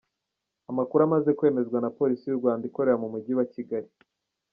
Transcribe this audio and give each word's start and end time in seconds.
Amakuru 0.71 1.01
amaze 1.07 1.29
kwemezwa 1.39 1.77
na 1.81 1.89
Polisi 1.97 2.23
y’u 2.27 2.39
Rwanda 2.39 2.63
ikorera 2.69 3.01
mu 3.01 3.07
mujyi 3.13 3.33
wa 3.37 3.45
Kigali. 3.53 3.89